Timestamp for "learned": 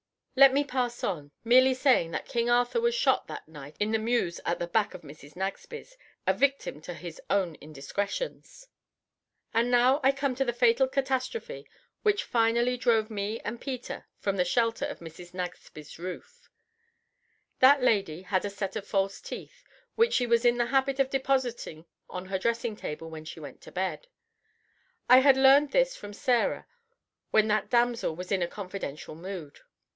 25.37-25.71